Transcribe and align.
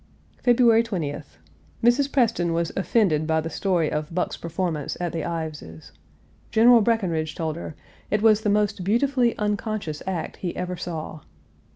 February 0.41 0.81
20th. 0.81 1.37
Mrs. 1.83 2.11
Preston 2.11 2.53
was 2.53 2.71
offended 2.75 3.27
by 3.27 3.39
the 3.39 3.51
story 3.51 3.91
of 3.91 4.11
Buck's 4.15 4.35
performance 4.35 4.97
at 4.99 5.13
the 5.13 5.23
Ive's. 5.23 5.91
General 6.49 6.81
Breckinridge 6.81 7.35
told 7.35 7.55
her 7.55 7.75
"it 8.09 8.23
was 8.23 8.41
the 8.41 8.49
most 8.49 8.83
beautifully 8.83 9.37
unconscious 9.37 10.01
act 10.07 10.37
he 10.37 10.55
ever 10.57 10.75
saw." 10.75 11.19